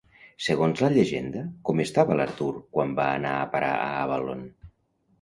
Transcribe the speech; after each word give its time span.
Segons 0.45 0.79
la 0.83 0.89
llegenda, 0.95 1.43
com 1.69 1.85
estava 1.85 2.17
l'Artur 2.21 2.51
quan 2.79 2.99
va 3.03 3.09
anar 3.23 3.37
a 3.39 3.47
parar 3.55 3.73
a 3.87 3.95
Avalon? 4.03 4.47